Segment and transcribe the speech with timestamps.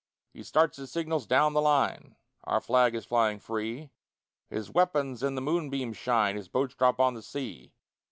[0.33, 2.15] He starts his signals down the line
[2.45, 3.91] Our flag is flying free
[4.49, 7.71] His weapons in the moonbeams shine, His boats drop on the sea.